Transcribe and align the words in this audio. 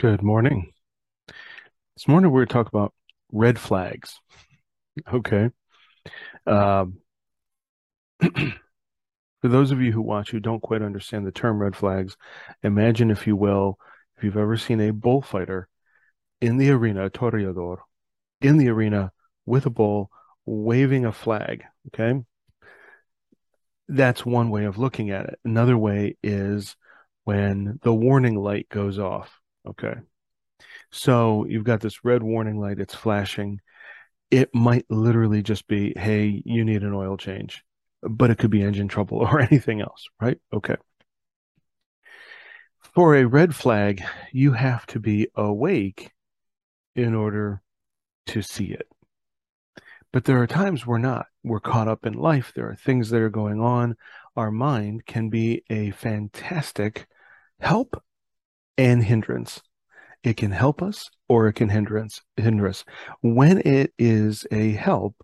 Good 0.00 0.22
morning. 0.22 0.72
This 1.94 2.08
morning 2.08 2.30
we're 2.30 2.46
going 2.46 2.48
to 2.48 2.52
talk 2.54 2.68
about 2.68 2.94
red 3.30 3.58
flags. 3.58 4.18
Okay. 5.12 5.50
Um, 6.46 7.00
for 8.22 8.54
those 9.42 9.72
of 9.72 9.82
you 9.82 9.92
who 9.92 10.00
watch 10.00 10.30
who 10.30 10.40
don't 10.40 10.62
quite 10.62 10.80
understand 10.80 11.26
the 11.26 11.30
term 11.30 11.58
red 11.58 11.76
flags, 11.76 12.16
imagine, 12.62 13.10
if 13.10 13.26
you 13.26 13.36
will, 13.36 13.78
if 14.16 14.24
you've 14.24 14.38
ever 14.38 14.56
seen 14.56 14.80
a 14.80 14.90
bullfighter 14.90 15.68
in 16.40 16.56
the 16.56 16.70
arena, 16.70 17.04
a 17.04 17.10
toreador, 17.10 17.80
in 18.40 18.56
the 18.56 18.70
arena 18.70 19.12
with 19.44 19.66
a 19.66 19.70
bull 19.70 20.10
waving 20.46 21.04
a 21.04 21.12
flag. 21.12 21.64
Okay. 21.88 22.18
That's 23.86 24.24
one 24.24 24.48
way 24.48 24.64
of 24.64 24.78
looking 24.78 25.10
at 25.10 25.26
it. 25.26 25.38
Another 25.44 25.76
way 25.76 26.16
is 26.22 26.74
when 27.24 27.78
the 27.82 27.92
warning 27.92 28.36
light 28.36 28.66
goes 28.70 28.98
off. 28.98 29.39
Okay. 29.66 29.94
So 30.90 31.46
you've 31.46 31.64
got 31.64 31.80
this 31.80 32.04
red 32.04 32.22
warning 32.22 32.58
light, 32.58 32.78
it's 32.78 32.94
flashing. 32.94 33.60
It 34.30 34.54
might 34.54 34.86
literally 34.88 35.42
just 35.42 35.66
be, 35.66 35.92
hey, 35.96 36.42
you 36.44 36.64
need 36.64 36.82
an 36.82 36.94
oil 36.94 37.16
change, 37.16 37.64
but 38.02 38.30
it 38.30 38.38
could 38.38 38.50
be 38.50 38.62
engine 38.62 38.88
trouble 38.88 39.18
or 39.20 39.40
anything 39.40 39.80
else, 39.80 40.08
right? 40.20 40.38
Okay. 40.52 40.76
For 42.94 43.16
a 43.16 43.24
red 43.24 43.54
flag, 43.54 44.02
you 44.32 44.52
have 44.52 44.86
to 44.86 45.00
be 45.00 45.28
awake 45.34 46.12
in 46.96 47.14
order 47.14 47.62
to 48.26 48.42
see 48.42 48.66
it. 48.66 48.88
But 50.12 50.24
there 50.24 50.42
are 50.42 50.46
times 50.46 50.86
we're 50.86 50.98
not. 50.98 51.26
We're 51.44 51.60
caught 51.60 51.86
up 51.86 52.04
in 52.04 52.14
life. 52.14 52.52
There 52.54 52.68
are 52.68 52.74
things 52.74 53.10
that 53.10 53.22
are 53.22 53.30
going 53.30 53.60
on. 53.60 53.96
Our 54.34 54.50
mind 54.50 55.06
can 55.06 55.30
be 55.30 55.62
a 55.70 55.92
fantastic 55.92 57.06
help 57.60 58.02
and 58.80 59.04
hindrance. 59.04 59.60
It 60.22 60.38
can 60.38 60.52
help 60.52 60.82
us 60.82 61.10
or 61.28 61.48
it 61.48 61.52
can 61.52 61.68
us. 61.68 62.22
Hinder 62.38 62.66
us. 62.66 62.84
When 63.20 63.58
it 63.58 63.92
is 63.98 64.46
a 64.50 64.72
help, 64.72 65.16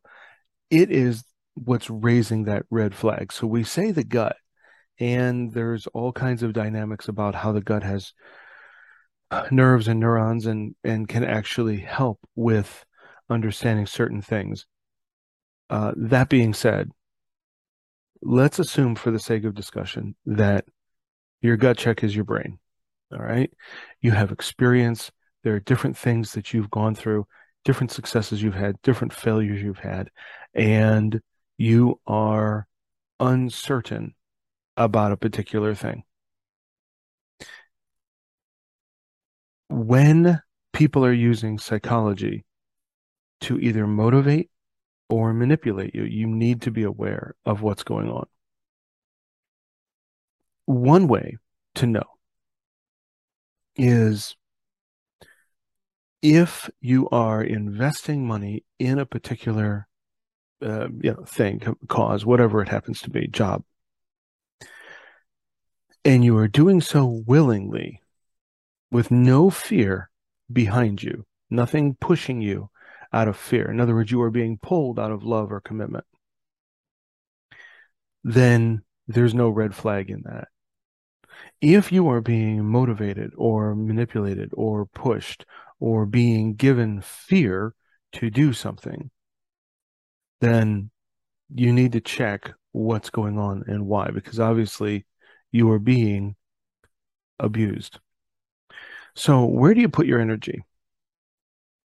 it 0.70 0.90
is 0.90 1.24
what's 1.54 1.88
raising 1.88 2.44
that 2.44 2.66
red 2.70 2.94
flag. 2.94 3.32
So 3.32 3.46
we 3.46 3.64
say 3.64 3.92
the 3.92 4.04
gut, 4.04 4.36
and 5.00 5.54
there's 5.54 5.86
all 5.88 6.12
kinds 6.12 6.42
of 6.42 6.52
dynamics 6.52 7.08
about 7.08 7.34
how 7.34 7.52
the 7.52 7.62
gut 7.62 7.82
has 7.82 8.12
nerves 9.50 9.88
and 9.88 10.00
neurons 10.00 10.44
and 10.44 10.74
and 10.84 11.08
can 11.08 11.24
actually 11.24 11.78
help 11.78 12.20
with 12.34 12.84
understanding 13.30 13.86
certain 13.86 14.20
things. 14.20 14.66
Uh, 15.70 15.92
that 15.96 16.28
being 16.28 16.52
said, 16.52 16.90
let's 18.20 18.58
assume 18.58 18.96
for 18.96 19.10
the 19.10 19.18
sake 19.18 19.44
of 19.44 19.54
discussion 19.54 20.14
that 20.26 20.66
your 21.40 21.56
gut 21.56 21.78
check 21.78 22.04
is 22.04 22.14
your 22.14 22.24
brain. 22.24 22.58
All 23.12 23.18
right. 23.18 23.50
You 24.00 24.12
have 24.12 24.32
experience. 24.32 25.10
There 25.44 25.54
are 25.54 25.60
different 25.60 25.96
things 25.96 26.32
that 26.32 26.52
you've 26.52 26.70
gone 26.70 26.94
through, 26.94 27.26
different 27.64 27.92
successes 27.92 28.42
you've 28.42 28.54
had, 28.54 28.80
different 28.82 29.12
failures 29.12 29.62
you've 29.62 29.78
had, 29.78 30.10
and 30.54 31.20
you 31.56 32.00
are 32.06 32.66
uncertain 33.20 34.14
about 34.76 35.12
a 35.12 35.16
particular 35.16 35.74
thing. 35.74 36.02
When 39.68 40.40
people 40.72 41.04
are 41.04 41.12
using 41.12 41.58
psychology 41.58 42.44
to 43.42 43.58
either 43.58 43.86
motivate 43.86 44.50
or 45.08 45.32
manipulate 45.32 45.94
you, 45.94 46.04
you 46.04 46.26
need 46.26 46.62
to 46.62 46.70
be 46.70 46.82
aware 46.82 47.34
of 47.44 47.62
what's 47.62 47.84
going 47.84 48.10
on. 48.10 48.26
One 50.66 51.06
way 51.06 51.36
to 51.76 51.86
know 51.86 52.15
is 53.76 54.36
if 56.22 56.70
you 56.80 57.08
are 57.10 57.42
investing 57.42 58.26
money 58.26 58.64
in 58.78 58.98
a 58.98 59.06
particular 59.06 59.86
uh, 60.62 60.88
you 61.00 61.12
know 61.12 61.24
thing 61.24 61.60
cause 61.88 62.24
whatever 62.24 62.62
it 62.62 62.68
happens 62.68 63.00
to 63.00 63.10
be 63.10 63.28
job 63.28 63.62
and 66.04 66.24
you 66.24 66.36
are 66.38 66.48
doing 66.48 66.80
so 66.80 67.22
willingly 67.26 68.00
with 68.90 69.10
no 69.10 69.50
fear 69.50 70.10
behind 70.50 71.02
you 71.02 71.26
nothing 71.50 71.96
pushing 72.00 72.40
you 72.40 72.70
out 73.12 73.28
of 73.28 73.36
fear. 73.36 73.70
In 73.70 73.80
other 73.80 73.94
words 73.94 74.10
you 74.10 74.20
are 74.22 74.30
being 74.30 74.58
pulled 74.58 74.98
out 74.98 75.10
of 75.10 75.24
love 75.24 75.52
or 75.52 75.60
commitment. 75.60 76.04
Then 78.24 78.82
there's 79.06 79.34
no 79.34 79.48
red 79.48 79.74
flag 79.74 80.10
in 80.10 80.22
that 80.24 80.48
if 81.60 81.92
you 81.92 82.08
are 82.08 82.20
being 82.20 82.64
motivated 82.64 83.32
or 83.36 83.74
manipulated 83.74 84.50
or 84.54 84.86
pushed 84.86 85.44
or 85.80 86.06
being 86.06 86.54
given 86.54 87.00
fear 87.00 87.74
to 88.12 88.30
do 88.30 88.52
something, 88.52 89.10
then 90.40 90.90
you 91.54 91.72
need 91.72 91.92
to 91.92 92.00
check 92.00 92.52
what's 92.72 93.10
going 93.10 93.38
on 93.38 93.64
and 93.66 93.86
why, 93.86 94.10
because 94.10 94.40
obviously 94.40 95.06
you 95.52 95.70
are 95.70 95.78
being 95.78 96.36
abused. 97.38 97.98
So, 99.14 99.46
where 99.46 99.72
do 99.72 99.80
you 99.80 99.88
put 99.88 100.06
your 100.06 100.20
energy? 100.20 100.62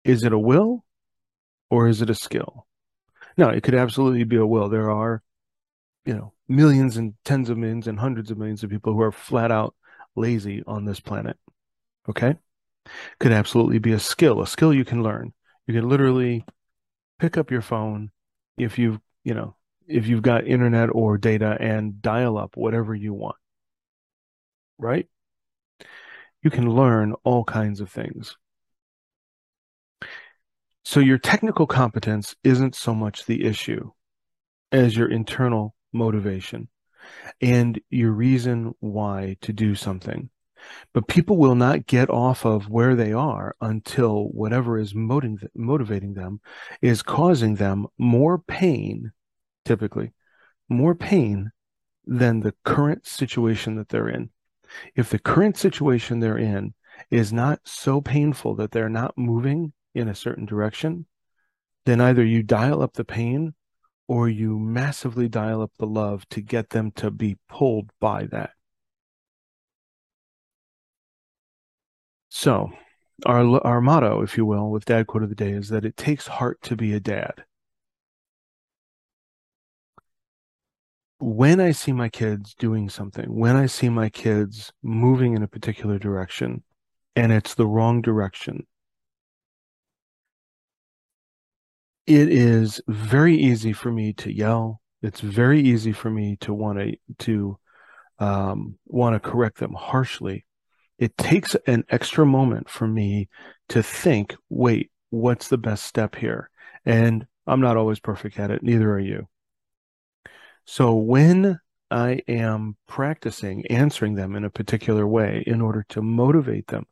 Is 0.04 0.24
it 0.24 0.32
a 0.32 0.38
will 0.38 0.84
or 1.70 1.88
is 1.88 2.02
it 2.02 2.10
a 2.10 2.14
skill? 2.14 2.66
No, 3.36 3.48
it 3.48 3.62
could 3.62 3.74
absolutely 3.74 4.24
be 4.24 4.36
a 4.36 4.46
will. 4.46 4.68
There 4.68 4.90
are, 4.90 5.22
you 6.04 6.14
know, 6.14 6.32
millions 6.48 6.96
and 6.96 7.14
tens 7.24 7.48
of 7.48 7.58
millions 7.58 7.86
and 7.86 7.98
hundreds 7.98 8.30
of 8.30 8.38
millions 8.38 8.62
of 8.62 8.70
people 8.70 8.92
who 8.92 9.00
are 9.00 9.12
flat 9.12 9.50
out 9.50 9.74
lazy 10.16 10.62
on 10.66 10.84
this 10.84 11.00
planet. 11.00 11.36
Okay? 12.08 12.36
Could 13.18 13.32
absolutely 13.32 13.78
be 13.78 13.92
a 13.92 13.98
skill, 13.98 14.42
a 14.42 14.46
skill 14.46 14.72
you 14.72 14.84
can 14.84 15.02
learn. 15.02 15.32
You 15.66 15.74
can 15.74 15.88
literally 15.88 16.44
pick 17.18 17.38
up 17.38 17.50
your 17.50 17.62
phone 17.62 18.10
if 18.58 18.78
you've, 18.78 19.00
you 19.24 19.34
know, 19.34 19.56
if 19.86 20.06
you've 20.06 20.22
got 20.22 20.46
internet 20.46 20.90
or 20.92 21.16
data 21.16 21.56
and 21.58 22.00
dial 22.02 22.36
up 22.36 22.56
whatever 22.56 22.94
you 22.94 23.14
want. 23.14 23.36
Right? 24.78 25.08
You 26.42 26.50
can 26.50 26.68
learn 26.68 27.14
all 27.24 27.44
kinds 27.44 27.80
of 27.80 27.90
things. 27.90 28.36
So 30.84 31.00
your 31.00 31.16
technical 31.16 31.66
competence 31.66 32.36
isn't 32.44 32.74
so 32.74 32.94
much 32.94 33.24
the 33.24 33.46
issue 33.46 33.92
as 34.70 34.94
your 34.94 35.10
internal 35.10 35.74
motivation 35.94 36.68
and 37.40 37.80
your 37.90 38.12
reason 38.12 38.74
why 38.80 39.36
to 39.42 39.52
do 39.52 39.74
something. 39.74 40.30
But 40.92 41.08
people 41.08 41.36
will 41.36 41.54
not 41.54 41.86
get 41.86 42.08
off 42.08 42.46
of 42.46 42.70
where 42.70 42.94
they 42.96 43.12
are 43.12 43.54
until 43.60 44.28
whatever 44.28 44.78
is 44.78 44.94
motivating 44.94 46.14
them 46.14 46.40
is 46.80 47.02
causing 47.02 47.56
them 47.56 47.86
more 47.98 48.38
pain, 48.38 49.12
typically, 49.64 50.12
more 50.68 50.94
pain 50.94 51.50
than 52.06 52.40
the 52.40 52.54
current 52.64 53.06
situation 53.06 53.76
that 53.76 53.90
they're 53.90 54.08
in. 54.08 54.30
If 54.94 55.10
the 55.10 55.18
current 55.18 55.56
situation 55.58 56.20
they're 56.20 56.38
in 56.38 56.74
is 57.10 57.32
not 57.32 57.60
so 57.64 58.00
painful 58.00 58.54
that 58.56 58.70
they're 58.70 58.88
not 58.88 59.18
moving 59.18 59.72
in 59.94 60.08
a 60.08 60.14
certain 60.14 60.46
direction, 60.46 61.06
then 61.84 62.00
either 62.00 62.24
you 62.24 62.42
dial 62.42 62.82
up 62.82 62.94
the 62.94 63.04
pain 63.04 63.54
or 64.06 64.28
you 64.28 64.58
massively 64.58 65.28
dial 65.28 65.62
up 65.62 65.72
the 65.78 65.86
love 65.86 66.28
to 66.30 66.40
get 66.40 66.70
them 66.70 66.90
to 66.92 67.10
be 67.10 67.36
pulled 67.48 67.90
by 68.00 68.26
that. 68.26 68.50
So, 72.28 72.72
our 73.24 73.60
our 73.66 73.80
motto, 73.80 74.22
if 74.22 74.36
you 74.36 74.44
will, 74.44 74.70
with 74.70 74.84
Dad 74.84 75.06
Quote 75.06 75.22
of 75.22 75.28
the 75.28 75.34
Day 75.34 75.52
is 75.52 75.68
that 75.68 75.84
it 75.84 75.96
takes 75.96 76.26
heart 76.26 76.60
to 76.62 76.76
be 76.76 76.92
a 76.92 77.00
dad. 77.00 77.44
When 81.18 81.60
I 81.60 81.70
see 81.70 81.92
my 81.92 82.08
kids 82.08 82.54
doing 82.54 82.88
something, 82.88 83.34
when 83.34 83.56
I 83.56 83.66
see 83.66 83.88
my 83.88 84.08
kids 84.10 84.72
moving 84.82 85.34
in 85.34 85.42
a 85.42 85.48
particular 85.48 85.98
direction, 85.98 86.62
and 87.16 87.32
it's 87.32 87.54
the 87.54 87.66
wrong 87.66 88.02
direction, 88.02 88.66
it 92.06 92.28
is 92.28 92.80
very 92.86 93.36
easy 93.36 93.72
for 93.72 93.90
me 93.90 94.12
to 94.14 94.32
yell. 94.32 94.80
It's 95.02 95.20
very 95.20 95.60
easy 95.60 95.92
for 95.92 96.10
me 96.10 96.36
to 96.40 96.52
want 96.54 96.78
to 96.78 96.96
to 97.20 97.58
um, 98.18 98.78
want 98.86 99.14
to 99.14 99.20
correct 99.20 99.58
them 99.58 99.72
harshly. 99.72 100.44
It 100.98 101.16
takes 101.16 101.56
an 101.66 101.84
extra 101.90 102.24
moment 102.24 102.70
for 102.70 102.86
me 102.86 103.28
to 103.70 103.82
think, 103.82 104.36
wait, 104.48 104.90
what's 105.10 105.48
the 105.48 105.58
best 105.58 105.84
step 105.84 106.14
here? 106.14 106.50
And 106.84 107.26
I'm 107.46 107.60
not 107.60 107.76
always 107.76 108.00
perfect 108.00 108.38
at 108.38 108.50
it. 108.50 108.62
Neither 108.62 108.90
are 108.90 109.00
you. 109.00 109.28
So 110.66 110.94
when 110.94 111.58
I 111.90 112.20
am 112.28 112.76
practicing 112.86 113.66
answering 113.66 114.14
them 114.14 114.36
in 114.36 114.44
a 114.44 114.50
particular 114.50 115.06
way 115.06 115.42
in 115.46 115.60
order 115.60 115.84
to 115.90 116.02
motivate 116.02 116.68
them, 116.68 116.86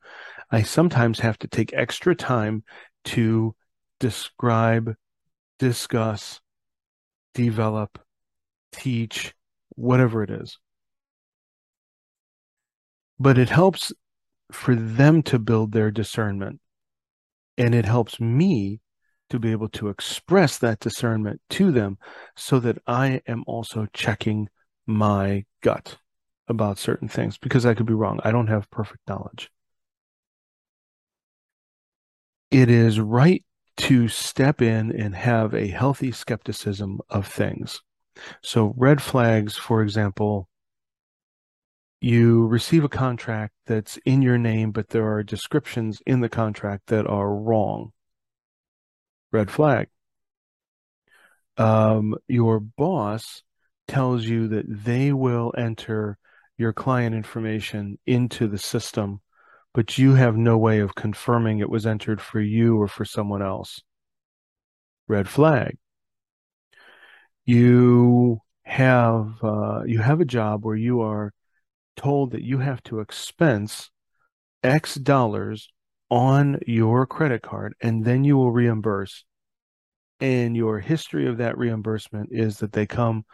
I 0.50 0.62
sometimes 0.62 1.20
have 1.20 1.38
to 1.38 1.48
take 1.48 1.72
extra 1.72 2.14
time 2.14 2.64
to 3.04 3.54
describe 4.02 4.96
discuss, 5.60 6.40
develop, 7.34 8.00
teach, 8.72 9.32
whatever 9.76 10.25
it 10.25 10.31
is. 10.31 10.58
But 13.20 13.38
it 13.38 13.49
helps 13.49 13.93
for 14.50 14.75
them 14.75 15.22
to 15.22 15.38
build 15.38 15.70
their 15.70 15.93
discernment. 15.93 16.58
And 17.56 17.76
it 17.76 17.84
helps 17.84 18.19
me 18.19 18.81
to 19.31 19.38
be 19.38 19.52
able 19.52 19.69
to 19.69 19.88
express 19.88 20.58
that 20.58 20.81
discernment 20.81 21.40
to 21.50 21.70
them 21.70 21.96
so 22.37 22.58
that 22.58 22.78
I 22.88 23.22
am 23.28 23.44
also 23.46 23.87
checking 23.93 24.48
my 24.84 25.44
gut 25.62 25.96
about 26.48 26.76
certain 26.76 27.06
things 27.06 27.38
because 27.38 27.64
I 27.64 27.75
could 27.75 27.87
be 27.87 27.94
wrong. 27.94 28.19
I 28.25 28.32
don't 28.32 28.48
have 28.48 28.69
perfect 28.69 29.02
knowledge. 29.06 29.48
It 32.50 32.69
is 32.69 32.98
right 32.98 33.44
to 33.82 34.06
step 34.06 34.62
in 34.62 34.93
and 34.93 35.12
have 35.17 35.52
a 35.55 35.67
healthy 35.67 36.12
skepticism 36.12 37.00
of 37.11 37.26
things. 37.26 37.81
So, 38.40 38.75
red 38.76 39.02
flags, 39.02 39.56
for 39.56 39.82
example, 39.82 40.49
you 42.00 42.46
receive 42.46 42.84
a 42.84 42.88
contract 42.88 43.55
that's 43.67 43.96
in 44.05 44.23
your 44.23 44.38
name, 44.38 44.70
but 44.70 44.90
there 44.90 45.12
are 45.12 45.25
descriptions 45.25 46.00
in 46.06 46.20
the 46.20 46.29
contract 46.29 46.87
that 46.88 47.08
are 47.08 47.34
wrong. 47.34 47.90
Red 49.32 49.50
flag. 49.50 49.88
Um, 51.56 52.14
your 52.29 52.61
boss 52.61 53.43
tells 53.88 54.25
you 54.25 54.46
that 54.46 54.64
they 54.69 55.12
will 55.12 55.52
enter 55.58 56.19
your 56.56 56.73
client 56.73 57.17
information 57.17 57.99
into 58.06 58.46
the 58.46 58.58
system, 58.58 59.20
but 59.74 59.98
you 59.98 60.14
have 60.14 60.36
no 60.36 60.58
way 60.58 60.80
of 60.80 60.94
confirming 60.94 61.58
it 61.58 61.70
was 61.70 61.86
entered 61.86 62.20
for 62.20 62.40
you 62.40 62.80
or 62.80 62.88
for 62.88 63.04
someone 63.04 63.42
else. 63.42 63.82
Red 65.08 65.28
flag. 65.28 65.78
You 67.44 68.40
have 68.62 69.34
uh, 69.42 69.82
you 69.84 69.98
have 70.00 70.20
a 70.20 70.24
job 70.24 70.64
where 70.64 70.76
you 70.76 71.00
are 71.00 71.32
told 71.96 72.32
that 72.32 72.42
you 72.42 72.58
have 72.58 72.82
to 72.84 73.00
expense 73.00 73.90
X 74.62 74.94
dollars 74.94 75.69
on 76.08 76.58
your 76.66 77.06
credit 77.06 77.42
card 77.42 77.74
and 77.80 78.04
then 78.04 78.24
you 78.24 78.36
will 78.36 78.52
reimburse. 78.52 79.24
And 80.20 80.56
your 80.56 80.78
history 80.78 81.26
of 81.26 81.38
that 81.38 81.58
reimbursement 81.58 82.28
is 82.30 82.58
that 82.58 82.72
they 82.72 82.86
come 82.86 83.24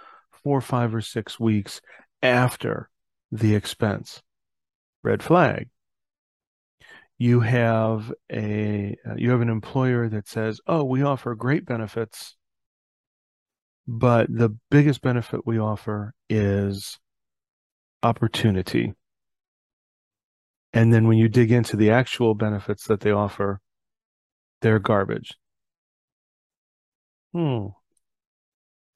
four, 0.43 0.61
five, 0.61 0.95
or 0.95 1.03
six 1.03 1.39
weeks 1.39 1.83
after 2.23 2.89
the 3.31 3.55
expense. 3.55 4.23
Red 5.03 5.23
flag. 5.23 5.69
You 7.19 7.41
have 7.41 8.13
a 8.33 8.97
you 9.17 9.31
have 9.31 9.41
an 9.41 9.49
employer 9.49 10.09
that 10.09 10.29
says, 10.29 10.61
"Oh, 10.67 10.85
we 10.85 11.03
offer 11.03 11.35
great 11.35 11.67
benefits, 11.67 12.37
but 13.89 14.27
the 14.31 14.51
biggest 14.71 15.03
benefit 15.03 15.47
we 15.47 15.59
offer 15.59 16.15
is 16.29 16.99
opportunity. 18.03 18.95
And 20.73 20.93
then 20.93 21.09
when 21.09 21.19
you 21.19 21.29
dig 21.29 21.51
into 21.51 21.77
the 21.77 21.91
actual 21.91 22.35
benefits 22.35 22.87
that 22.89 23.01
they 23.01 23.11
offer, 23.11 23.61
they're 24.61 24.79
garbage. 24.79 25.35
Hmm. 27.33 27.69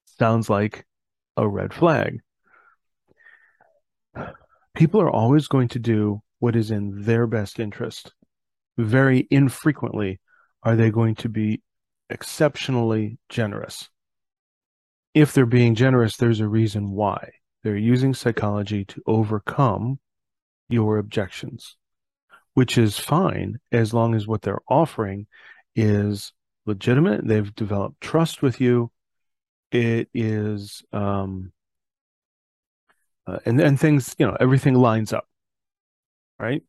Sounds 0.05 0.51
like 0.51 0.87
a 1.37 1.49
red 1.49 1.73
flag. 1.73 2.21
People 4.75 5.01
are 5.01 5.11
always 5.11 5.49
going 5.49 5.69
to 5.69 5.79
do 5.79 6.23
what 6.43 6.57
is 6.57 6.73
in 6.73 7.03
their 7.03 7.29
best 7.29 7.61
interest. 7.61 8.13
Very 8.77 9.29
infrequently 9.31 10.19
are 10.65 10.75
they 10.75 10.91
going 10.91 11.15
to 11.15 11.29
be 11.29 11.63
exceptionally 12.11 13.17
generous. 13.29 13.89
If 15.15 15.33
they're 15.33 15.47
being 15.47 15.77
generous, 15.77 16.17
there's 16.17 16.41
a 16.41 16.49
reason 16.49 16.91
why. 16.91 17.31
They're 17.63 17.77
using 17.77 18.13
psychology 18.13 18.85
to 18.87 19.01
overcome 19.07 20.01
your 20.69 20.99
objections, 20.99 21.77
which 22.55 22.77
is 22.77 22.99
fine 22.99 23.61
as 23.71 23.95
long 23.95 24.17
as 24.17 24.27
what 24.27 24.43
they're 24.43 24.63
offering 24.69 25.29
is 25.77 26.33
legitimate. 26.67 27.25
They've 27.25 27.55
developed 27.55 28.01
trust 28.01 28.43
with 28.43 28.61
you. 28.61 28.91
It 29.71 30.09
is, 30.13 30.83
um, 30.93 31.53
uh, 33.29 33.39
and 33.47 33.61
and 33.61 33.79
things, 33.79 34.17
you 34.19 34.27
know, 34.27 34.37
everything 34.41 34.75
lines 34.75 35.13
up, 35.13 35.29
right? 36.43 36.63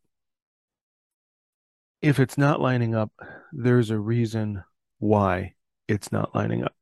If 2.02 2.20
it's 2.20 2.38
not 2.38 2.62
lining 2.62 2.94
up, 2.94 3.12
there's 3.52 3.90
a 3.90 4.00
reason 4.00 4.64
why 5.00 5.56
it's 5.88 6.12
not 6.12 6.36
lining 6.36 6.64
up. 6.64 6.76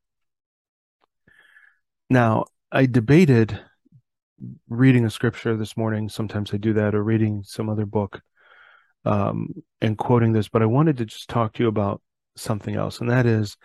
Now, 2.10 2.46
I 2.70 2.88
debated 2.88 3.58
reading 4.68 5.06
a 5.06 5.10
scripture 5.10 5.56
this 5.56 5.78
morning. 5.78 6.10
Sometimes 6.10 6.54
I 6.54 6.58
do 6.58 6.74
that, 6.74 6.94
or 6.94 7.04
reading 7.04 7.44
some 7.46 7.70
other 7.70 7.86
book 7.86 8.22
um, 9.06 9.54
and 9.80 9.98
quoting 9.98 10.34
this. 10.34 10.50
But 10.50 10.62
I 10.62 10.66
wanted 10.66 10.98
to 10.98 11.06
just 11.06 11.30
talk 11.30 11.54
to 11.54 11.64
you 11.64 11.70
about 11.70 12.02
something 12.36 12.76
else, 12.76 13.00
and 13.00 13.10
that 13.10 13.26
is 13.26 13.56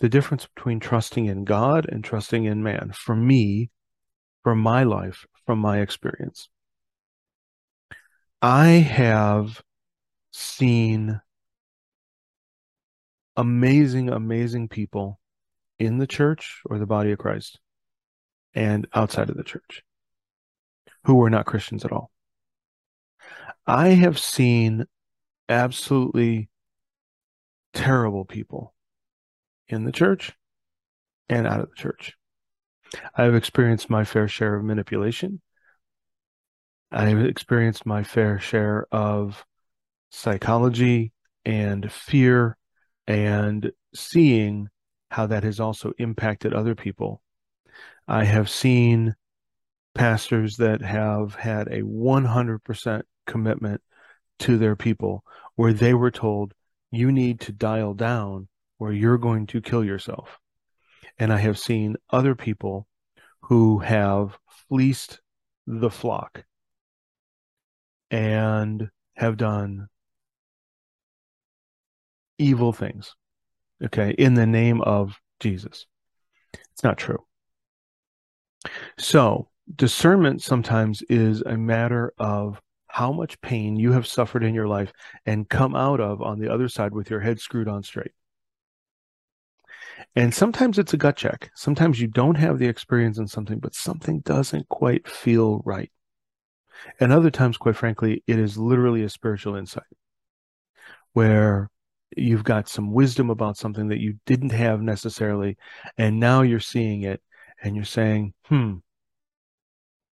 the 0.00 0.08
difference 0.08 0.48
between 0.56 0.80
trusting 0.80 1.26
in 1.26 1.44
God 1.44 1.86
and 1.88 2.02
trusting 2.02 2.44
in 2.46 2.64
man. 2.64 2.90
For 2.92 3.14
me, 3.14 3.70
for 4.42 4.56
my 4.56 4.82
life, 4.82 5.24
from 5.46 5.60
my 5.60 5.80
experience, 5.80 6.48
I 8.44 8.66
have 8.66 9.62
seen 10.32 11.20
amazing, 13.36 14.08
amazing 14.08 14.68
people 14.68 15.20
in 15.78 15.98
the 15.98 16.08
church 16.08 16.60
or 16.66 16.80
the 16.80 16.86
body 16.86 17.12
of 17.12 17.18
Christ 17.20 17.60
and 18.52 18.88
outside 18.94 19.30
of 19.30 19.36
the 19.36 19.44
church 19.44 19.84
who 21.04 21.14
were 21.14 21.30
not 21.30 21.46
Christians 21.46 21.84
at 21.84 21.92
all. 21.92 22.10
I 23.64 23.90
have 23.90 24.18
seen 24.18 24.86
absolutely 25.48 26.48
terrible 27.72 28.24
people 28.24 28.74
in 29.68 29.84
the 29.84 29.92
church 29.92 30.32
and 31.28 31.46
out 31.46 31.60
of 31.60 31.70
the 31.70 31.76
church. 31.76 32.14
I 33.14 33.22
have 33.22 33.36
experienced 33.36 33.88
my 33.88 34.02
fair 34.02 34.26
share 34.26 34.56
of 34.56 34.64
manipulation. 34.64 35.40
I 36.94 37.06
have 37.06 37.24
experienced 37.24 37.86
my 37.86 38.04
fair 38.04 38.38
share 38.38 38.86
of 38.92 39.46
psychology 40.10 41.14
and 41.42 41.90
fear 41.90 42.58
and 43.06 43.72
seeing 43.94 44.68
how 45.10 45.26
that 45.26 45.42
has 45.42 45.58
also 45.58 45.94
impacted 45.96 46.52
other 46.52 46.74
people. 46.74 47.22
I 48.06 48.24
have 48.24 48.50
seen 48.50 49.14
pastors 49.94 50.58
that 50.58 50.82
have 50.82 51.34
had 51.34 51.68
a 51.68 51.80
100% 51.80 53.02
commitment 53.26 53.80
to 54.40 54.58
their 54.58 54.76
people 54.76 55.24
where 55.56 55.72
they 55.72 55.94
were 55.94 56.10
told 56.10 56.52
you 56.90 57.10
need 57.10 57.40
to 57.40 57.52
dial 57.52 57.94
down 57.94 58.48
or 58.78 58.92
you're 58.92 59.16
going 59.16 59.46
to 59.46 59.62
kill 59.62 59.82
yourself. 59.82 60.38
And 61.18 61.32
I 61.32 61.38
have 61.38 61.58
seen 61.58 61.96
other 62.10 62.34
people 62.34 62.86
who 63.44 63.78
have 63.78 64.38
fleeced 64.68 65.22
the 65.66 65.90
flock 65.90 66.44
and 68.12 68.90
have 69.16 69.38
done 69.38 69.88
evil 72.38 72.72
things, 72.72 73.16
okay, 73.82 74.10
in 74.10 74.34
the 74.34 74.46
name 74.46 74.82
of 74.82 75.18
Jesus. 75.40 75.86
It's 76.72 76.84
not 76.84 76.98
true. 76.98 77.24
So, 78.98 79.48
discernment 79.74 80.42
sometimes 80.42 81.02
is 81.08 81.40
a 81.40 81.56
matter 81.56 82.12
of 82.18 82.60
how 82.86 83.10
much 83.10 83.40
pain 83.40 83.76
you 83.76 83.92
have 83.92 84.06
suffered 84.06 84.44
in 84.44 84.54
your 84.54 84.68
life 84.68 84.92
and 85.24 85.48
come 85.48 85.74
out 85.74 85.98
of 85.98 86.20
on 86.20 86.38
the 86.38 86.52
other 86.52 86.68
side 86.68 86.92
with 86.92 87.08
your 87.08 87.20
head 87.20 87.40
screwed 87.40 87.68
on 87.68 87.82
straight. 87.82 88.12
And 90.14 90.34
sometimes 90.34 90.78
it's 90.78 90.92
a 90.92 90.98
gut 90.98 91.16
check. 91.16 91.50
Sometimes 91.54 91.98
you 91.98 92.08
don't 92.08 92.34
have 92.34 92.58
the 92.58 92.68
experience 92.68 93.16
in 93.16 93.26
something, 93.26 93.58
but 93.58 93.74
something 93.74 94.20
doesn't 94.20 94.68
quite 94.68 95.08
feel 95.08 95.62
right. 95.64 95.90
And 97.00 97.12
other 97.12 97.30
times, 97.30 97.56
quite 97.56 97.76
frankly, 97.76 98.22
it 98.26 98.38
is 98.38 98.58
literally 98.58 99.02
a 99.02 99.08
spiritual 99.08 99.56
insight 99.56 99.84
where 101.12 101.70
you've 102.16 102.44
got 102.44 102.68
some 102.68 102.92
wisdom 102.92 103.30
about 103.30 103.56
something 103.56 103.88
that 103.88 104.00
you 104.00 104.18
didn't 104.26 104.52
have 104.52 104.80
necessarily. 104.80 105.56
And 105.96 106.20
now 106.20 106.42
you're 106.42 106.60
seeing 106.60 107.02
it 107.02 107.22
and 107.62 107.76
you're 107.76 107.84
saying, 107.84 108.34
hmm, 108.46 108.76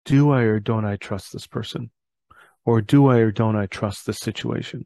do 0.04 0.30
I 0.30 0.42
or 0.42 0.60
don't 0.60 0.84
I 0.84 0.96
trust 0.96 1.32
this 1.32 1.46
person? 1.46 1.90
Or 2.64 2.80
do 2.80 3.08
I 3.08 3.18
or 3.18 3.30
don't 3.30 3.56
I 3.56 3.66
trust 3.66 4.06
this 4.06 4.18
situation? 4.18 4.84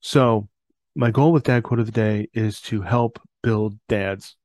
So, 0.00 0.48
my 0.94 1.10
goal 1.10 1.32
with 1.32 1.44
Dad 1.44 1.64
Quote 1.64 1.80
of 1.80 1.86
the 1.86 1.92
Day 1.92 2.28
is 2.32 2.60
to 2.62 2.82
help 2.82 3.20
build 3.42 3.78
dads, 3.88 4.36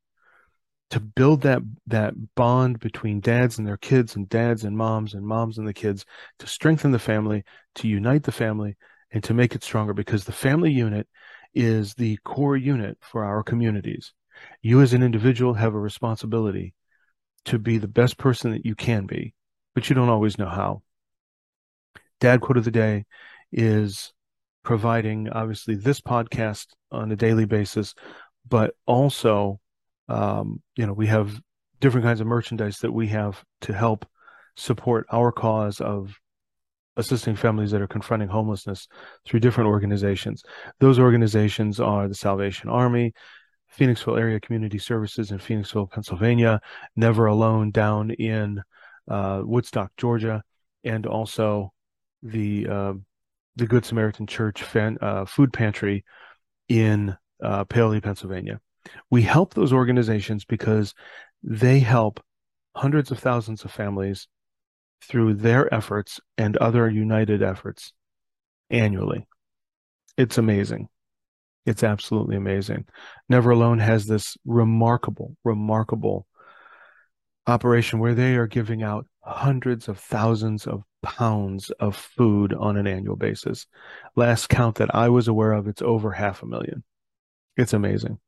to 0.90 1.00
build 1.00 1.42
that 1.42 1.62
that 1.88 2.14
bond 2.36 2.80
between 2.80 3.20
dads 3.20 3.58
and 3.58 3.68
their 3.68 3.78
kids, 3.78 4.16
and 4.16 4.28
dads 4.28 4.64
and 4.64 4.76
moms, 4.76 5.14
and 5.14 5.26
moms 5.26 5.58
and 5.58 5.68
the 5.68 5.74
kids, 5.74 6.06
to 6.40 6.48
strengthen 6.48 6.92
the 6.92 7.00
family, 7.00 7.44
to 7.76 7.88
unite 7.88 8.24
the 8.24 8.32
family, 8.32 8.76
and 9.12 9.24
to 9.24 9.34
make 9.34 9.56
it 9.56 9.64
stronger. 9.64 9.94
Because 9.94 10.26
the 10.26 10.32
family 10.32 10.72
unit 10.72 11.08
is 11.54 11.94
the 11.94 12.18
core 12.24 12.58
unit 12.58 12.98
for 13.02 13.24
our 13.24 13.44
communities. 13.44 14.14
You, 14.62 14.82
as 14.82 14.94
an 14.94 15.04
individual, 15.04 15.54
have 15.54 15.76
a 15.76 15.80
responsibility 15.80 16.74
to 17.46 17.60
be 17.60 17.78
the 17.78 17.88
best 17.88 18.18
person 18.18 18.52
that 18.52 18.66
you 18.66 18.76
can 18.76 19.06
be, 19.06 19.34
but 19.76 19.90
you 19.90 19.96
don't 19.96 20.10
always 20.10 20.38
know 20.38 20.50
how. 20.50 20.82
Dad 22.20 22.42
Quote 22.42 22.58
of 22.58 22.66
the 22.66 22.72
Day 22.72 23.06
is 23.52 24.14
providing 24.64 25.30
obviously 25.30 25.76
this 25.76 26.02
podcast 26.02 26.68
on 26.92 27.12
a 27.12 27.16
daily 27.16 27.46
basis, 27.46 27.96
but 28.48 28.76
also, 28.86 29.60
um, 30.10 30.62
you 30.76 30.86
know, 30.86 30.94
we 30.94 31.08
have 31.08 31.40
different 31.80 32.06
kinds 32.06 32.20
of 32.20 32.28
merchandise 32.28 32.78
that 32.80 32.92
we 32.92 33.08
have 33.08 33.44
to 33.62 33.74
help 33.74 34.06
support 34.58 35.06
our 35.12 35.32
cause 35.32 35.80
of 35.80 36.20
assisting 36.98 37.36
families 37.36 37.72
that 37.72 37.82
are 37.82 37.88
confronting 37.88 38.28
homelessness 38.28 38.88
through 39.26 39.40
different 39.40 39.70
organizations. 39.70 40.44
Those 40.80 41.00
organizations 41.00 41.80
are 41.80 42.08
the 42.08 42.16
Salvation 42.16 42.70
Army, 42.70 43.14
Phoenixville 43.78 44.20
Area 44.20 44.40
Community 44.40 44.80
Services 44.80 45.32
in 45.32 45.38
Phoenixville, 45.38 45.90
Pennsylvania, 45.90 46.60
Never 46.96 47.28
Alone 47.28 47.72
down 47.72 48.12
in 48.12 48.62
uh, 49.08 49.42
Woodstock, 49.46 49.92
Georgia, 49.96 50.44
and 50.84 51.06
also 51.06 51.72
the 52.22 52.68
uh, 52.68 52.94
the 53.56 53.68
Good 53.68 53.86
Samaritan 53.86 54.28
Church 54.28 54.64
fan, 54.64 54.98
uh, 55.02 55.26
food 55.26 55.54
pantry 55.54 56.04
in 56.68 57.16
uh, 57.42 57.66
Paoli, 57.66 58.02
Pennsylvania. 58.02 58.60
We 59.10 59.22
help 59.22 59.54
those 59.54 59.74
organizations 59.74 60.46
because 60.46 60.94
they 61.44 61.80
help 61.80 62.24
hundreds 62.76 63.12
of 63.12 63.20
thousands 63.20 63.64
of 63.64 63.72
families 63.72 64.28
through 65.02 65.36
their 65.36 65.74
efforts 65.74 66.20
and 66.38 66.58
other 66.58 66.90
united 66.90 67.42
efforts 67.42 67.94
annually. 68.70 69.28
It's 70.18 70.38
amazing. 70.38 70.90
It's 71.66 71.84
absolutely 71.84 72.36
amazing. 72.36 72.86
Never 73.28 73.52
Alone 73.52 73.80
has 73.80 74.06
this 74.06 74.38
remarkable, 74.46 75.36
remarkable 75.44 76.26
operation 77.48 78.00
where 78.00 78.16
they 78.16 78.36
are 78.36 78.48
giving 78.48 78.84
out 78.84 79.06
hundreds 79.24 79.88
of 79.88 80.00
thousands 80.00 80.68
of 80.68 80.84
pounds 81.02 81.70
of 81.80 81.96
food 81.96 82.54
on 82.54 82.78
an 82.78 82.88
annual 82.88 83.16
basis. 83.16 83.68
Last 84.16 84.50
count 84.50 84.76
that 84.76 84.94
I 84.94 85.10
was 85.10 85.28
aware 85.28 85.54
of, 85.54 85.68
it's 85.68 85.82
over 85.82 86.12
half 86.12 86.44
a 86.44 86.48
million. 86.48 86.84
It's 87.58 87.74
amazing. 87.74 88.20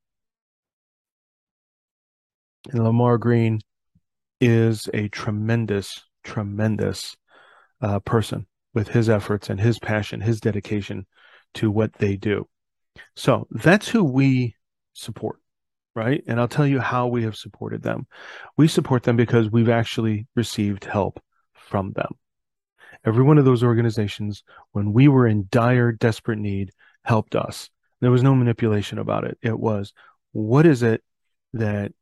And 2.70 2.84
Lamar 2.84 3.18
Green 3.18 3.62
is 4.40 4.90
a 4.94 5.08
tremendous, 5.10 6.04
tremendous 6.24 7.16
uh, 7.82 8.00
person 8.00 8.48
with 8.74 8.90
his 8.90 9.10
efforts 9.10 9.50
and 9.50 9.60
his 9.60 9.80
passion, 9.80 10.22
his 10.22 10.40
dedication 10.40 11.06
to 11.56 11.70
what 11.70 11.94
they 11.94 12.16
do. 12.16 12.48
So 13.16 13.48
that's 13.52 13.90
who 13.90 14.04
we 14.04 14.56
support, 14.94 15.40
right? 15.96 16.24
And 16.28 16.40
I'll 16.40 16.48
tell 16.48 16.68
you 16.68 16.80
how 16.80 17.08
we 17.08 17.24
have 17.24 17.36
supported 17.36 17.84
them. 17.84 18.08
We 18.58 18.68
support 18.68 19.04
them 19.04 19.18
because 19.18 19.50
we've 19.50 19.70
actually 19.70 20.28
received 20.36 20.86
help 20.86 21.22
from 21.54 21.94
them. 21.94 22.14
Every 23.04 23.24
one 23.24 23.38
of 23.38 23.46
those 23.46 23.64
organizations, 23.64 24.44
when 24.74 24.94
we 24.94 25.08
were 25.08 25.28
in 25.28 25.48
dire, 25.50 25.92
desperate 25.92 26.38
need, 26.38 26.72
helped 27.04 27.36
us. 27.36 27.70
There 28.00 28.12
was 28.12 28.24
no 28.24 28.36
manipulation 28.36 29.00
about 29.00 29.24
it. 29.24 29.38
It 29.42 29.60
was, 29.60 29.94
what 30.32 30.66
is 30.66 30.84
it 30.84 31.04
that 31.54 31.94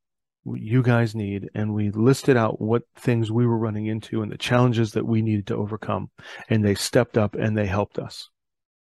you 0.58 0.82
guys 0.82 1.16
need? 1.16 1.50
And 1.54 1.74
we 1.74 1.92
listed 1.92 2.38
out 2.38 2.62
what 2.62 2.84
things 2.98 3.32
we 3.32 3.46
were 3.46 3.58
running 3.58 3.88
into 3.88 4.22
and 4.22 4.32
the 4.32 4.38
challenges 4.38 4.92
that 4.94 5.06
we 5.06 5.22
needed 5.22 5.48
to 5.48 5.56
overcome. 5.56 6.10
And 6.50 6.64
they 6.64 6.76
stepped 6.76 7.18
up 7.18 7.36
and 7.36 7.58
they 7.58 7.66
helped 7.66 8.00
us. 8.00 8.30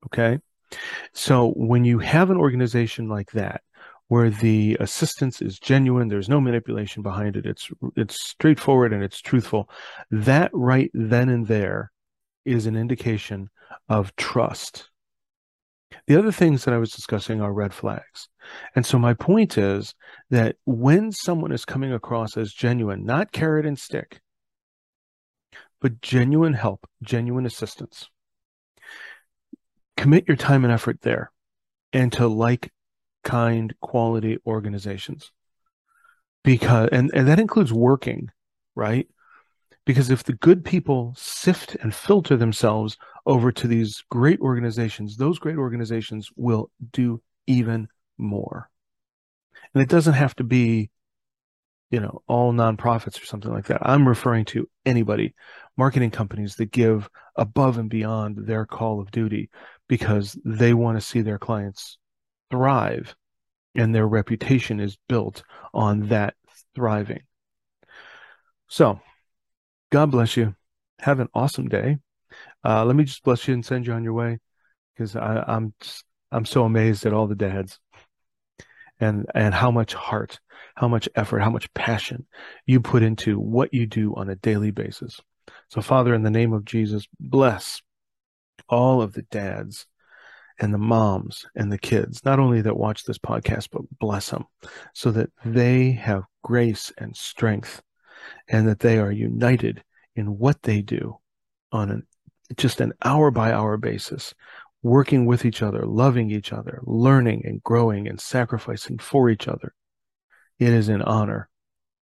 Okay. 0.06 0.40
So 1.14 1.54
when 1.56 1.84
you 1.86 2.00
have 2.00 2.30
an 2.30 2.38
organization 2.38 3.10
like 3.10 3.32
that, 3.32 3.62
where 4.08 4.30
the 4.30 4.76
assistance 4.82 5.42
is 5.42 5.58
genuine, 5.58 6.10
there's 6.10 6.28
no 6.28 6.42
manipulation 6.42 7.02
behind 7.02 7.38
it, 7.38 7.46
it's 7.46 7.70
it's 7.96 8.22
straightforward 8.22 8.92
and 8.92 9.02
it's 9.02 9.22
truthful, 9.22 9.70
that 10.10 10.52
right 10.54 10.92
then 10.94 11.30
and 11.30 11.48
there 11.48 11.94
is 12.44 12.66
an 12.66 12.76
indication 12.76 13.50
of 13.88 14.14
trust. 14.18 14.91
The 16.08 16.18
other 16.18 16.32
things 16.32 16.66
that 16.66 16.74
I 16.74 16.78
was 16.78 16.92
discussing 16.92 17.42
are 17.42 17.54
red 17.54 17.74
flags. 17.74 18.30
And 18.76 18.86
so 18.86 18.98
my 18.98 19.14
point 19.14 19.58
is 19.58 19.94
that 20.30 20.56
when 20.66 21.12
someone 21.12 21.52
is 21.52 21.66
coming 21.66 21.94
across 21.94 22.38
as 22.38 22.54
genuine, 22.54 23.06
not 23.06 23.32
carrot 23.32 23.66
and 23.66 23.78
stick, 23.78 24.22
but 25.80 26.02
genuine 26.02 26.54
help, 26.54 26.88
genuine 27.04 27.46
assistance, 27.46 28.10
commit 29.98 30.28
your 30.28 30.38
time 30.38 30.64
and 30.64 30.74
effort 30.74 31.02
there 31.02 31.32
and 31.94 32.12
to 32.14 32.28
like 32.28 32.72
kind 33.24 33.74
quality 33.82 34.38
organizations 34.48 35.32
because 36.44 36.90
and, 36.92 37.12
and 37.14 37.28
that 37.28 37.40
includes 37.40 37.72
working 37.72 38.30
right 38.76 39.08
because 39.86 40.10
if 40.10 40.24
the 40.24 40.34
good 40.34 40.66
people 40.66 41.14
sift 41.16 41.76
and 41.82 41.94
filter 41.94 42.36
themselves 42.36 42.98
over 43.26 43.52
to 43.52 43.68
these 43.68 44.04
great 44.10 44.40
organizations 44.40 45.18
those 45.18 45.40
great 45.40 45.58
organizations 45.58 46.30
will 46.36 46.70
do 46.92 47.22
even 47.48 47.88
more 48.18 48.70
and 49.74 49.82
it 49.82 49.90
doesn't 49.90 50.14
have 50.14 50.36
to 50.36 50.44
be 50.44 50.90
you 51.90 52.00
know 52.00 52.22
all 52.28 52.54
nonprofits 52.54 53.22
or 53.22 53.26
something 53.26 53.52
like 53.52 53.66
that 53.66 53.82
i'm 53.88 54.08
referring 54.08 54.46
to 54.46 54.68
anybody 54.86 55.34
marketing 55.78 56.12
companies 56.12 56.56
that 56.56 56.72
give 56.72 57.10
above 57.36 57.78
and 57.78 57.90
beyond 57.90 58.38
their 58.46 58.66
call 58.66 59.00
of 59.00 59.12
duty 59.12 59.50
because 59.88 60.38
they 60.46 60.74
want 60.74 60.98
to 60.98 61.06
see 61.06 61.22
their 61.22 61.40
clients 61.40 61.98
thrive 62.50 63.16
and 63.76 63.96
their 63.96 64.08
reputation 64.08 64.80
is 64.80 64.98
built 65.08 65.44
on 65.74 66.10
that 66.10 66.36
thriving. 66.76 67.24
So, 68.68 69.00
God 69.92 70.12
bless 70.12 70.38
you. 70.38 70.56
Have 71.00 71.20
an 71.20 71.30
awesome 71.34 71.68
day. 71.68 71.98
Uh, 72.64 72.86
let 72.86 72.96
me 72.96 73.04
just 73.04 73.24
bless 73.24 73.48
you 73.48 73.54
and 73.54 73.66
send 73.66 73.88
you 73.88 73.94
on 73.94 74.04
your 74.04 74.14
way 74.14 74.40
because 74.94 75.16
I'm 75.16 75.74
I'm 76.32 76.46
so 76.46 76.64
amazed 76.64 77.06
at 77.06 77.14
all 77.14 77.28
the 77.28 77.36
dads 77.36 77.80
and 79.00 79.26
and 79.34 79.54
how 79.54 79.72
much 79.72 79.94
heart, 79.94 80.40
how 80.76 80.88
much 80.88 81.10
effort, 81.16 81.40
how 81.40 81.50
much 81.50 81.74
passion 81.74 82.26
you 82.66 82.80
put 82.80 83.04
into 83.04 83.40
what 83.40 83.74
you 83.74 83.86
do 83.86 84.14
on 84.16 84.30
a 84.30 84.36
daily 84.36 84.72
basis. 84.72 85.20
So, 85.70 85.82
Father, 85.82 86.14
in 86.14 86.24
the 86.24 86.30
name 86.30 86.54
of 86.54 86.66
Jesus, 86.66 87.08
bless 87.20 87.82
all 88.70 89.02
of 89.02 89.14
the 89.14 89.24
dads 89.24 89.88
and 90.60 90.74
the 90.74 90.78
moms 90.78 91.46
and 91.56 91.72
the 91.72 91.78
kids, 91.78 92.24
not 92.24 92.40
only 92.40 92.62
that 92.62 92.78
watch 92.78 93.04
this 93.04 93.18
podcast, 93.18 93.70
but 93.72 93.82
bless 94.00 94.30
them 94.30 94.46
so 94.94 95.12
that 95.12 95.30
they 95.44 95.92
have 95.92 96.24
grace 96.44 96.92
and 96.98 97.16
strength 97.16 97.82
and 98.48 98.68
that 98.68 98.80
they 98.80 99.00
are 99.00 99.12
united 99.12 99.84
in 100.16 100.38
what 100.38 100.62
they 100.62 100.82
do 100.82 101.18
on 101.72 101.90
an, 101.90 102.08
just 102.58 102.82
an 102.82 102.94
hour 103.04 103.32
by 103.32 103.52
hour 103.52 103.78
basis, 103.78 104.34
working 104.84 105.26
with 105.26 105.46
each 105.46 105.62
other, 105.62 105.86
loving 105.86 106.32
each 106.32 106.52
other, 106.54 106.80
learning 106.84 107.44
and 107.46 107.64
growing 107.64 108.08
and 108.08 108.20
sacrificing 108.20 108.98
for 108.98 109.30
each 109.30 109.48
other. 109.48 109.74
It 110.60 110.70
is 110.70 110.90
an 110.90 111.02
honor 111.02 111.50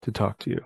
to 0.04 0.12
talk 0.12 0.40
to 0.40 0.50
you. 0.50 0.62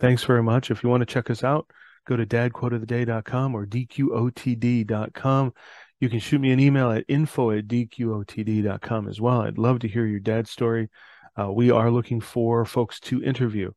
Thanks 0.00 0.24
very 0.24 0.42
much. 0.42 0.70
If 0.70 0.82
you 0.82 0.88
want 0.88 1.02
to 1.02 1.12
check 1.12 1.30
us 1.30 1.44
out, 1.44 1.70
go 2.06 2.16
to 2.16 2.26
dadquoteoftheday.com 2.26 3.54
or 3.54 3.66
dqotd.com. 3.66 5.52
You 6.00 6.08
can 6.08 6.18
shoot 6.18 6.40
me 6.40 6.50
an 6.50 6.58
email 6.58 6.90
at 6.90 7.04
info 7.06 7.52
at 7.52 7.68
dqotd.com 7.68 9.08
as 9.08 9.20
well. 9.20 9.42
I'd 9.42 9.58
love 9.58 9.78
to 9.80 9.88
hear 9.88 10.04
your 10.04 10.18
dad's 10.18 10.50
story. 10.50 10.90
Uh, 11.40 11.52
we 11.52 11.70
are 11.70 11.90
looking 11.90 12.20
for 12.20 12.64
folks 12.64 12.98
to 13.00 13.22
interview. 13.22 13.70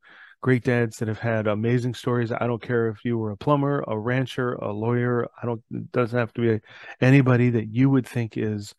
Great 0.45 0.63
dads 0.63 0.97
that 0.97 1.07
have 1.07 1.17
had 1.17 1.47
amazing 1.47 1.95
stories. 1.95 2.31
I 2.31 2.45
don't 2.45 2.61
care 2.61 2.87
if 2.89 3.03
you 3.03 3.17
were 3.17 3.31
a 3.31 3.35
plumber, 3.35 3.83
a 3.87 3.97
rancher, 3.97 4.53
a 4.53 4.71
lawyer. 4.71 5.27
I 5.41 5.47
don't. 5.47 5.63
It 5.71 5.91
doesn't 5.91 6.19
have 6.19 6.33
to 6.33 6.41
be 6.41 6.51
a, 6.51 6.61
anybody 7.01 7.49
that 7.49 7.73
you 7.73 7.89
would 7.89 8.07
think 8.07 8.37
is, 8.37 8.75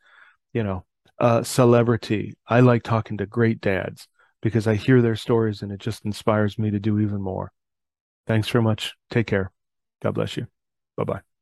you 0.52 0.62
know, 0.62 0.85
a 1.18 1.44
celebrity. 1.44 2.35
I 2.46 2.61
like 2.61 2.85
talking 2.85 3.16
to 3.16 3.26
great 3.26 3.61
dads 3.61 4.06
because 4.42 4.68
I 4.68 4.76
hear 4.76 5.02
their 5.02 5.16
stories 5.16 5.62
and 5.62 5.73
it 5.73 5.80
just 5.80 6.04
inspires 6.04 6.56
me 6.56 6.70
to 6.70 6.78
do 6.78 7.00
even 7.00 7.20
more. 7.20 7.50
Thanks 8.28 8.49
very 8.49 8.62
much. 8.62 8.94
Take 9.11 9.26
care. 9.26 9.50
God 10.04 10.14
bless 10.14 10.37
you. 10.37 10.46
Bye 10.96 11.02
bye. 11.02 11.36